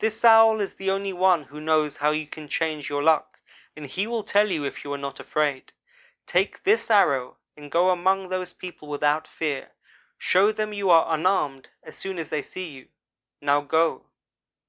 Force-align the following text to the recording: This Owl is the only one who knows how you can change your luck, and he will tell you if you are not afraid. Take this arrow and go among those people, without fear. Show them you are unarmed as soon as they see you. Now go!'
This 0.00 0.24
Owl 0.24 0.60
is 0.60 0.74
the 0.74 0.90
only 0.90 1.12
one 1.12 1.44
who 1.44 1.60
knows 1.60 1.98
how 1.98 2.10
you 2.10 2.26
can 2.26 2.48
change 2.48 2.88
your 2.88 3.04
luck, 3.04 3.38
and 3.76 3.86
he 3.86 4.04
will 4.08 4.24
tell 4.24 4.50
you 4.50 4.64
if 4.64 4.82
you 4.82 4.92
are 4.92 4.98
not 4.98 5.20
afraid. 5.20 5.70
Take 6.26 6.64
this 6.64 6.90
arrow 6.90 7.36
and 7.56 7.70
go 7.70 7.90
among 7.90 8.30
those 8.30 8.52
people, 8.52 8.88
without 8.88 9.28
fear. 9.28 9.70
Show 10.18 10.50
them 10.50 10.72
you 10.72 10.90
are 10.90 11.14
unarmed 11.14 11.68
as 11.84 11.96
soon 11.96 12.18
as 12.18 12.30
they 12.30 12.42
see 12.42 12.68
you. 12.68 12.88
Now 13.40 13.60
go!' 13.60 14.06